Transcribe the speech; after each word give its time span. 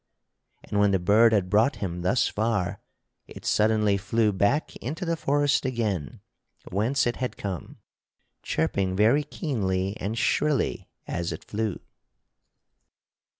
And 0.63 0.79
when 0.79 0.89
the 0.89 0.97
bird 0.97 1.31
had 1.31 1.47
brought 1.47 1.75
him 1.75 2.01
thus 2.01 2.27
far 2.27 2.79
it 3.27 3.45
suddenly 3.45 3.97
flew 3.97 4.33
back 4.33 4.75
into 4.77 5.05
the 5.05 5.15
forest 5.15 5.63
again 5.63 6.21
whence 6.71 7.05
it 7.05 7.17
had 7.17 7.37
come, 7.37 7.77
chirping 8.41 8.95
very 8.95 9.23
keenly 9.23 9.95
and 9.97 10.17
shrilly 10.17 10.89
as 11.07 11.31
it 11.31 11.43
flew. 11.43 11.79